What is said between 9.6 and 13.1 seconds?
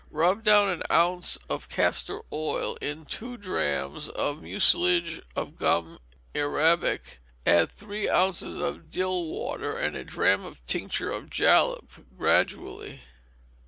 and a drachm of tincture of jalap, gradually.